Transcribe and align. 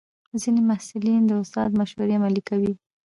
ځینې 0.41 0.61
محصلین 0.69 1.21
د 1.27 1.31
استاد 1.43 1.69
مشورې 1.79 2.13
عملي 2.19 2.41
کوي. 2.49 2.73